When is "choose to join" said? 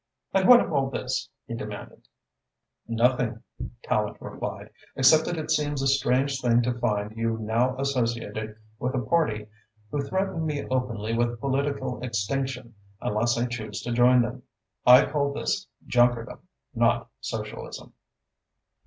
13.45-14.23